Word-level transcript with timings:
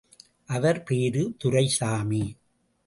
அவர் 0.45 0.83
பேரு 0.83 1.35
துரைசாமி. 1.37 2.35